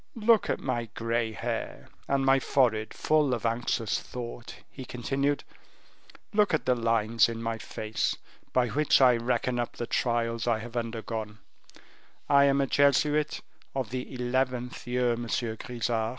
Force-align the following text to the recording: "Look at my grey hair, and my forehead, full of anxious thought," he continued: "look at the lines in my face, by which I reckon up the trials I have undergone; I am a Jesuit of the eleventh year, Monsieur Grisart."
"Look 0.15 0.49
at 0.49 0.59
my 0.59 0.85
grey 0.95 1.31
hair, 1.31 1.87
and 2.07 2.25
my 2.25 2.39
forehead, 2.39 2.91
full 2.91 3.35
of 3.35 3.45
anxious 3.45 3.99
thought," 3.99 4.55
he 4.67 4.83
continued: 4.83 5.43
"look 6.33 6.55
at 6.55 6.65
the 6.65 6.73
lines 6.73 7.29
in 7.29 7.39
my 7.39 7.59
face, 7.59 8.17
by 8.51 8.69
which 8.69 8.99
I 8.99 9.15
reckon 9.17 9.59
up 9.59 9.73
the 9.77 9.85
trials 9.85 10.47
I 10.47 10.57
have 10.57 10.75
undergone; 10.75 11.37
I 12.27 12.45
am 12.45 12.61
a 12.61 12.65
Jesuit 12.65 13.41
of 13.75 13.91
the 13.91 14.11
eleventh 14.11 14.87
year, 14.87 15.15
Monsieur 15.15 15.55
Grisart." 15.55 16.09